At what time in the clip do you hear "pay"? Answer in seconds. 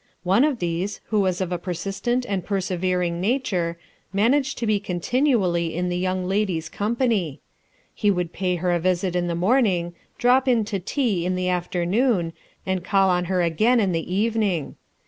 8.33-8.55